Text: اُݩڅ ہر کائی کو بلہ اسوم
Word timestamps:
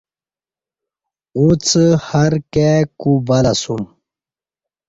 اُݩڅ 1.37 1.65
ہر 2.07 2.31
کائی 2.53 2.81
کو 2.99 3.11
بلہ 3.27 3.51
اسوم 3.57 3.83